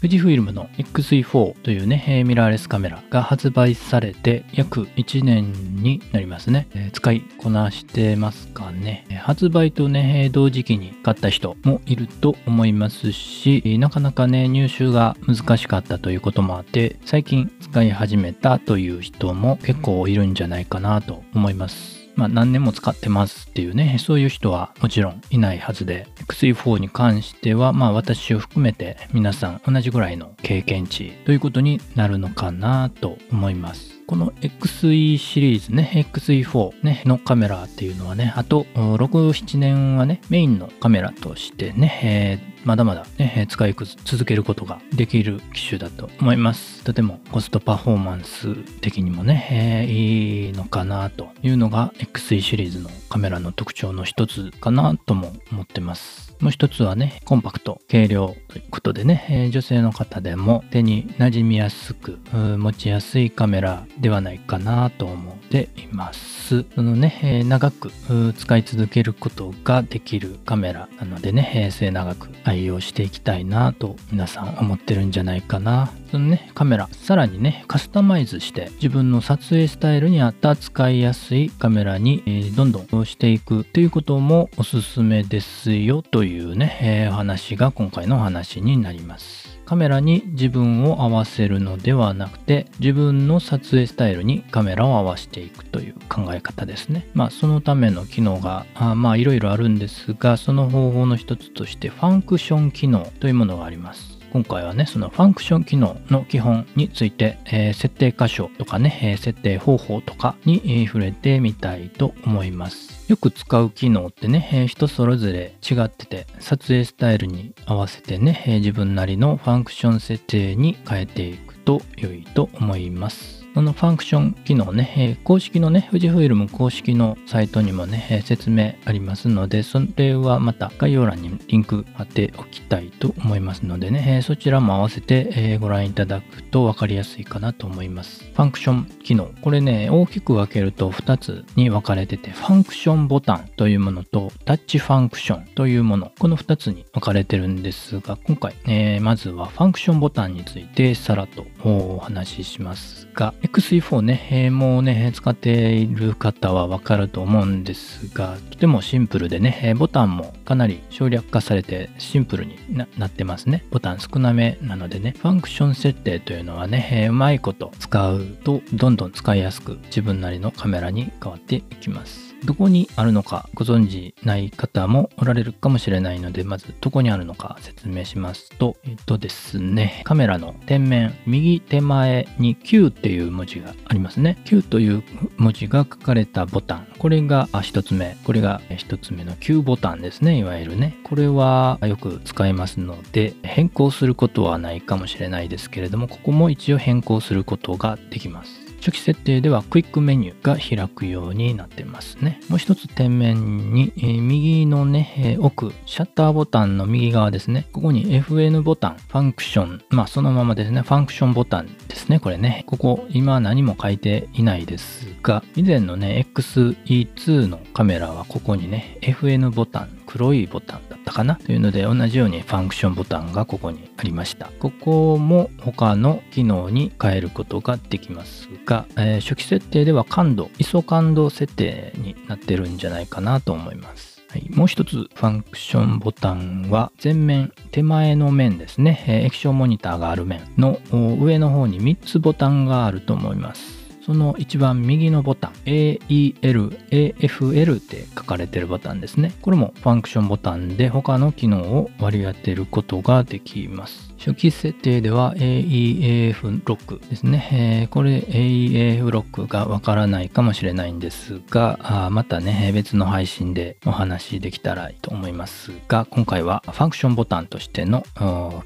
[0.00, 6.68] 富士フイルムの XE4 というね、ミラーレスカメラが発売されて約1年になりますね。
[6.92, 9.08] 使いこなしてますかね。
[9.20, 21.97] 発売とね、同時期に買った人もいると思いますし、なかなかね、入手が難しかったということもあって、最近使い始めたという人も結構いるんじゃないかなと思います。
[22.18, 33.92] まあ、何年も使ってますっていうね、そういう人はもちろんいないはずで、XE4 に関しては、まあ私を含めて皆さん同じぐらいの経験値ということになるのかなと思います。
[34.08, 38.96] この XE シリーズね、XE4 ね、のカメラっていうのはね、あと6、
[39.30, 46.84] 7年はね、メインのカメラとしてね、えーまだまだ、ね、使い続けることができる機種だと思います。
[46.84, 56.36] とてもコストパフォーマンス的にもね、えー、いいのかなというのが XE シリーズのカメラの特徴の一つかなとも思ってます。
[56.40, 66.37] もう一つはね、コンパクト、軽量ということでね、えー、女性の方でも手に馴染みやすく、持ちやすいカメラではないかなと思っています。
[66.48, 67.90] スのね、えー、長く
[68.38, 75.92] 使い続けることができるカメラなのでね、え末長く愛用していきたいなと皆さん思ってるんじゃないかな。
[76.10, 89.58] そのね、カメラ、さらにね、カスタマイズして自分の撮影スタイルに合った使いやすいカメラに、えー、どんどんしていくということもおすすめですよというね、えー、話が今回の話になります。
[89.68, 97.06] カメラに自分を合わせるのではなくて自分の撮影スタイルにカメラを合わせていくという考え方ですね。
[97.12, 104.17] まあそのための機能があまあいろいろあるんですがその方法の一つとしてファンクション機能というものがあります。
[104.32, 113.10] 今回はね、そのファンクション機能の基本について、えー、設定箇所とかね、えー、設定方法とかに、えー、触れてみたいと思います。
[113.10, 123.37] よく使う機能ってね、えー、人それぞれ違ってて、撮影スタイルに合わせてね、えー、自分なりのファンクション設定に変えていくと良いと思います。
[123.58, 138.22] このファンクション機能ね、え、公式のね、富士フイルム公式のサイトにもね、え、説明ありますので、それはまた概要欄にリンク貼っておきたいと思いますのでね、え、そちらも合わせて、えご覧いただくと分かりやすいかなと思います。
[138.22, 139.28] ファンクション機能。
[139.42, 162.56] これね、大きく分けると2つに分かれてて、ファンクションボタンというものと、タッチファンクションというもの、この2つに分かれてるんですが、今回、えまずはファンクションボタンについてさらっとお話ししますが、XE4 ね、えー、もうね、使っている方はわかると思うんですが、とてもシンプルでね、えー、ボタンもかなり省略化されてシンプルに
[162.96, 163.64] なってますね。
[163.70, 172.27] ボタン少なめなのでね、ファンクション設定というのはね、えー、うまいこと使うとどんどん使いやすく自分なりのカメラに変わっていきます。
[172.44, 184.40] どこにあるのかご存知ない方もおられるかもしれないので、まずどこにあるのか説明しますと、えっとですね、カメラの天面右手前に Q っていう文字がありますね。
[184.44, 185.02] Q という
[185.36, 186.86] 文字が書かれたボタン。
[186.98, 188.16] これが一つ目。
[188.24, 190.38] これが一つ目の Q ボタンですね。
[190.38, 190.96] いわゆるね。
[191.04, 198.57] これはよく使えますので、変更することはないかもしれないですけれども、ここも一応変更することができます。
[198.80, 202.40] 初期設定ではクイックメニューが開くようになってますね。
[202.48, 207.66] もう一つ天面に、えー、右のね、えー、奥、シャッターボタンの右側ですね。
[207.72, 212.64] ここに FN ボタン、ファンクション、まあそのままですね、ファンクションボタンですね、これね。
[212.66, 224.50] ここ今何も書いていないですが、以前のね、XE2 のカメラはここにね、FN ボタン、黒いボタンだったかなというので同じようにファンクションボタンがここにありました。
[224.58, 234.22] ここも他の機能に変えることができますが、えー、初期設定では感度 ISO 感度設定になってるんじゃないかなと思います。
[234.30, 240.78] はい、もう一つファンクションボタンは前面手前の面ですね、え、液晶モニターがある面の
[241.20, 243.77] 上の方に3つボタンがあると思います。
[244.08, 249.34] その一番右のボタン AEL、AFL って書かれてるボタンですね。
[249.42, 254.07] これもファンクションボタンで他の機能を割り当てることができます。
[254.18, 257.48] 初期設定では AEAF ロックですね。
[257.52, 268.04] えー、これ AEAF ロックがわからないかもしれないんですが、あまたね、別の配信でお話できたらいいと思いますが、今回はファンクションボタンとしての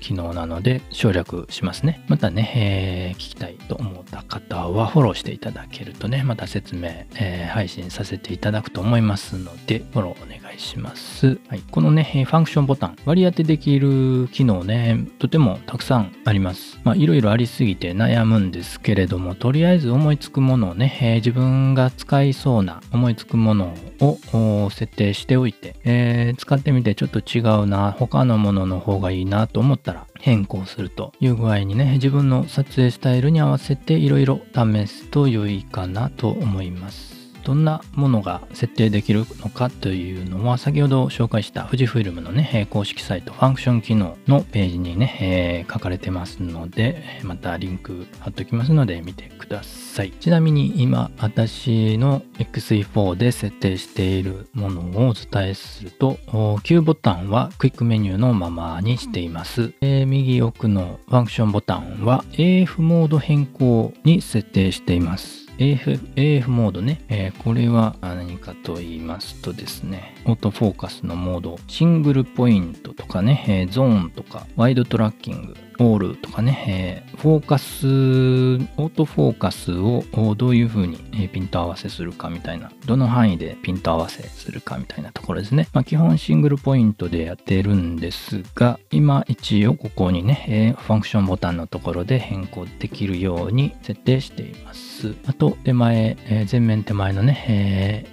[0.00, 2.02] 機能なので省略しますね。
[2.08, 11.38] またね、えー、聞きたいと思った方はフォローしていただけるとね、また説明、えー、配信させていただくと思いますので、フォローお願いしますいします。
[11.48, 16.78] はい、このね、ファンクションボタン、割り当てできる機能ね、とてもたくさんあります。
[16.84, 37.11] まあ、いろいろありすぎて悩むんですけれども、とりあえず思いつくものをね、え、自分が使いそうな思いつくものを設定しておいて、えー、使ってみてちょっと違うな、他のものの方がいいなと思ったら変更するという具合にね、自分の撮影スタイルに合わせていろいろ試すと良いかなと思います。
[37.44, 50.12] どんなものが設定できるのかというのは先ほど紹介した富士フイルムのね公式サイトファンクション機能のページにね、えー、書かれてますのでまたリンク貼っておきますので見てください。
[50.12, 56.18] ちなみに今私の XE4 で設定しているものをお伝えすると
[56.62, 65.41] Q ボタンはクイックメニューのままにしています、えー、右奥のファンクションボタンは AF モード変更に設定しています。
[65.58, 80.04] AF, AF モードね、えー、これは何かと言いますとですね、オートフォーカスのモード、シングルポイントとかね、えー、ゾーンとか、ワイドトラッキング、オールとかね、えー、フォーカス、オートフォーカスを
[80.36, 80.98] どういう風に
[81.32, 85.68] ピント合わせするかみたいな、どの範囲でピント合わせするかみたいなところですね。
[85.72, 95.14] まあ、基本シングルポイントでやってるんですが、今一応ここにね、え、ファンクションボタンのところで変更できるように設定しています。
[95.26, 97.44] あと、手前、えー、前面手前のね、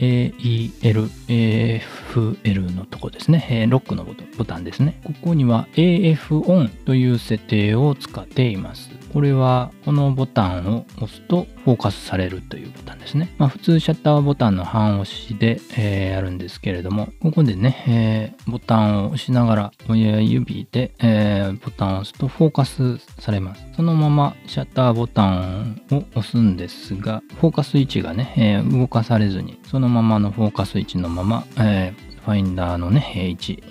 [0.00, 1.80] えー、AEL、
[2.14, 4.04] AFL のとこですね、え、ロックの
[4.36, 5.00] ボタンですね。
[5.04, 8.90] ここには AF オンという設定を使っています。
[9.12, 13.32] これはこのボタンを押すとフォーカスされるというボタンですね。
[13.38, 23.64] まあ、普通シャッターボタンの半押しで、えー、やるんですけれども、ここでね、えー、ボタンを押しながら親指で、えー、ボタンを押すとフォーカスされます。
[23.76, 31.94] そのままシャッターボタンを押すんですが、フォーカス位置がね、え動かされずに、そのままのフォーカス位置のまま、え
[32.24, 33.62] ファインダーのね、位置、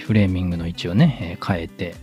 [0.00, 1.94] フレーミングの位置をね、変えて、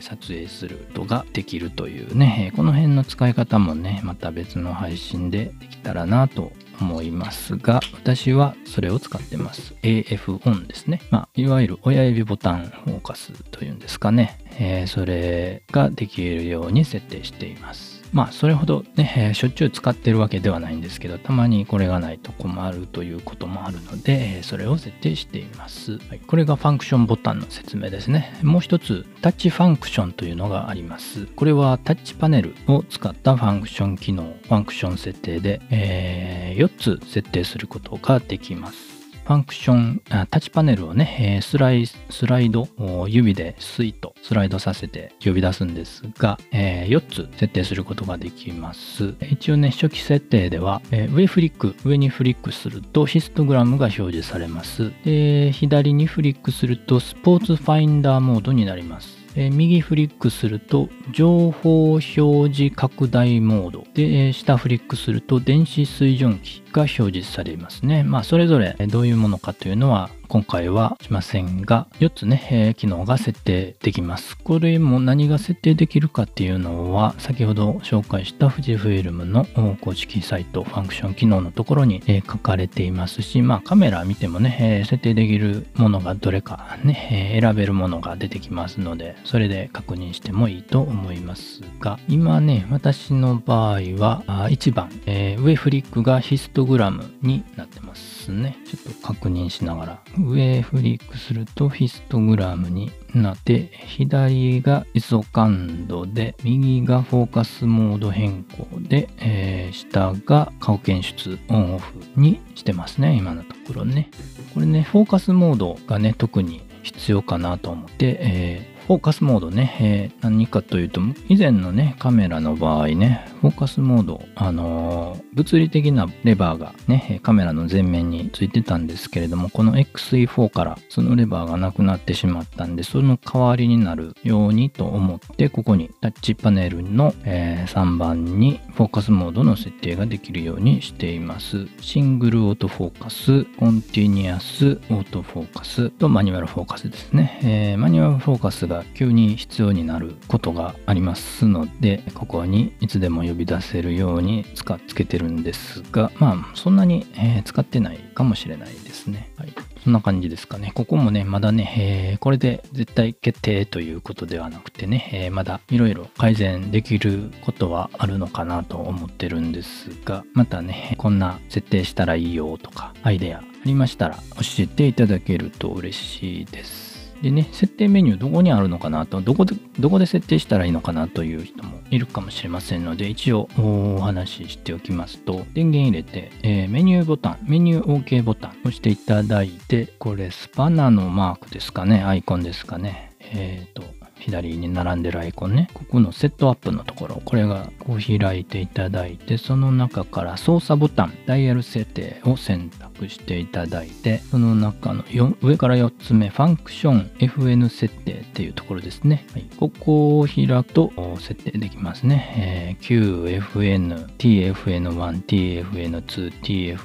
[0.00, 9.74] 撮影することができるというね、この辺の使い方もね、また別の配信でできたらなと思いますが、私はそれを使ってます。
[9.82, 11.00] AF オンですね。
[11.10, 14.38] まあ、いわゆる親指ボタンフォーカスというんですかね。
[14.58, 17.91] えー、それができるように設定しています。
[18.12, 25.98] まあそれほどね、しょっちゅう使ってるわけではないんですけど、たまにこれがないと困るということもあるので、それを設定しています。
[26.08, 28.38] はい、これがファンクションボタンの説明ですね。
[28.42, 31.24] もう一つ、タッチファンクションというのがあります。
[31.24, 38.91] これはタッチパネルを使ったファンクション機能、ファンクション設定で、えー、4つ設定することができます。
[39.24, 42.66] ファンクション、タッチパネルをね、スライスライド、
[43.06, 49.14] 指でスイート、スライドさせて呼び出すんですが、えー、4つ設定することができます。
[49.30, 50.82] 一応ね、初期設定では、
[51.14, 54.92] 上フリック、上にフリックするとヒストグラムが表示されます。
[55.04, 59.22] で、左にフリックするとスポーツファインダーモードになります。
[59.34, 62.10] 右フリックすると情報表
[62.54, 68.02] 示拡大モードで、下フリックすると電子水準器が表示されますね。
[68.02, 74.38] まあそれぞれどういうものかというのは今回はしませんが、4つね、え、機能が設定できます。
[74.38, 79.44] これも何が設定できるかっていうのは、先ほど紹介した富士フイルムの
[79.82, 98.32] 公式サイト、ファンクション機能のところに、え、書かれていますし、まあカメラ見てもね、え、設定できるものがどれかね、え選べるものが出てきますので、それで確認してもいいと思いますが、今ね、私の場合は、1番、え上フリックがヒストグラムになってます。
[98.32, 98.58] ね。
[98.66, 100.02] ちょっと確認しながら。
[100.18, 113.14] 上フリックするとヒストグラムになって、左が ISO 感度で、右がフォーカスモード変更で、えー、下が顔検出オンオフにしてますね。
[113.16, 114.10] 今のところね。
[114.54, 141.66] これね、フォーカスモードがね、特に必要かなと思って、えーフォーカスモードね、えー、何かというと、以前のね、カメラの場合ね、フォーカスモード、あのー、物理的なレバーがね、カメラの前面についてたんですけれども、この XE4 からそのレバーがなくなってしまったんで、その代わりになるようにと思って、ここにタッチパネルの、え、3番にフォーカスモードの設定ができるようにしています。
[141.80, 147.40] シングルオートフォーカス、コンティニアスオートフォーカスとマニュアルフォーカスですね。
[147.42, 159.30] えー、マニュアルフォーカスが急に必要になることがありますのでここにいつでも呼び出せるように使っつけてるんですがまあそんなに、えー、使ってないかもしれないですね。
[159.36, 159.52] はい
[159.82, 160.70] そんな感じですかね。
[160.74, 174.20] ここもね、まだね、えー、これで絶対決定ということではなくてね、えー、まだいろいろ改善できることはあるのかなと思ってるんですが、またね、こんな設定したらいいよとか、アイデアありましたら教
[174.60, 176.91] えていただけると嬉しいです。
[177.22, 193.12] でね、設定メニューどこにあるのかなと、どこで、どこで設定したらいいのかなという人もいるかもしれませんので、一応お話ししておきますと、電源入れて、えー、メニューボタン、メニュー OK ボタン押していただいて、これスパナのマークですかね、アイコンですかね。
[193.20, 193.84] えっ、ー、と、
[194.18, 195.68] 左に並んでるアイコンね。
[195.74, 205.04] ここのセットアップのところ、これがこう開いていただいて、その中から操作ボタン、ダイヤル設定を選択していただいて、その中の
[205.42, 209.26] 上から4つ目、ファンクション FN 設定っていうところですね。
[209.32, 212.76] はい、ここを開くと設定できますね。
[212.78, 216.32] えー、QFN、TFN1、TFN2、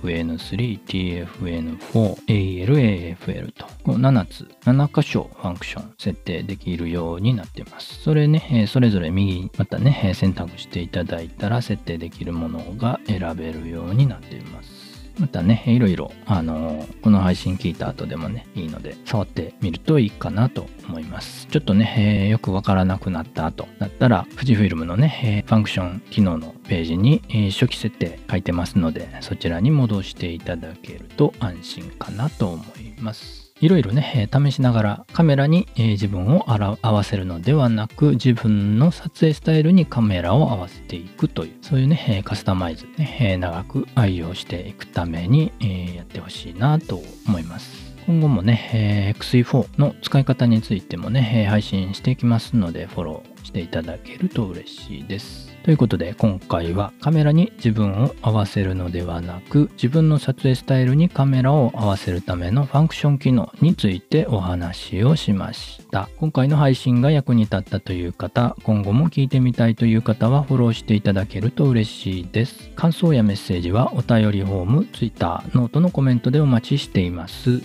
[0.01, 8.01] TFN3、TFN4、AL、AFL と、この7つ、7箇所ファンクション設定できるようにになってます。
[8.01, 14.76] それね、それぞれ右、またね、選択していただいたら設定できるものが選べるようになっています。
[15.19, 21.47] またね、いろいろ、あのー、この配信聞いた後でもね、いいので、触ってみるといいかなと思います。
[21.47, 33.46] ちょっとね、えー、よくわからなくなった後だったら、富士フィルムのね、えー、ファンクション機能のページに、えー、初期設定書いてますので、そちらに戻していただけると安心かなと思います。
[33.59, 45.51] いろいろね、試しながらカメラに自分を合わせるのではなく、自分の撮影スタイルにカメラを合わせていくという、そういうね、カスタマイズ、ね、長く愛用していくために
[45.95, 47.95] やってほしいなと思います。
[48.05, 55.56] 今後もね、XE4 の使い方についてもね、配信していきますので、フォローしていただけると嬉しいです。
[55.67, 66.07] ということで今回はカメラに自分を合わせるのではなく自分の撮影スタイルにカメラを合わせるためのファンクション機能についてお話をしました。
[66.19, 72.69] 今回の配信が役に立ったという方今後も聞いてみたいという方はフォローしていただけると嬉しいです。
[72.77, 77.61] 感想やメッセージはお便りフォーム Twitter ノートのコメントでお待ちしています。